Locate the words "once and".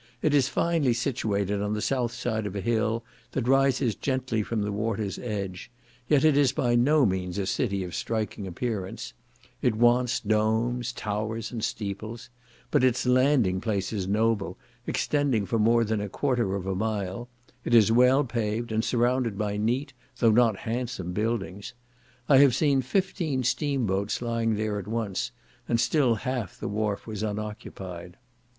24.87-25.79